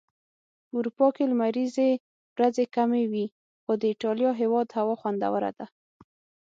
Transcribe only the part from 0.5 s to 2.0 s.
په اروپا کي لمريزي